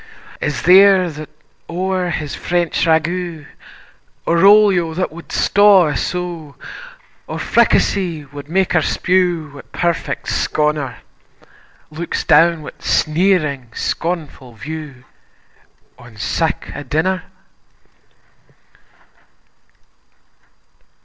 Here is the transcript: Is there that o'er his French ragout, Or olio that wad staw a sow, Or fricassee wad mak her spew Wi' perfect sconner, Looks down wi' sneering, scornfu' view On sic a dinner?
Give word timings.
Is 0.39 0.63
there 0.63 1.11
that 1.11 1.29
o'er 1.69 2.09
his 2.09 2.33
French 2.33 2.87
ragout, 2.87 3.45
Or 4.25 4.43
olio 4.47 4.95
that 4.95 5.11
wad 5.11 5.31
staw 5.31 5.89
a 5.89 5.95
sow, 5.95 6.55
Or 7.27 7.37
fricassee 7.37 8.25
wad 8.25 8.49
mak 8.49 8.73
her 8.73 8.81
spew 8.81 9.51
Wi' 9.53 9.61
perfect 9.71 10.27
sconner, 10.27 11.01
Looks 11.91 12.23
down 12.23 12.63
wi' 12.63 12.71
sneering, 12.79 13.67
scornfu' 13.75 14.57
view 14.57 15.03
On 15.99 16.17
sic 16.17 16.71
a 16.73 16.83
dinner? 16.83 17.25